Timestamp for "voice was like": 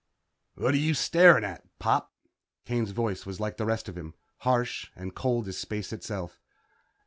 2.89-3.57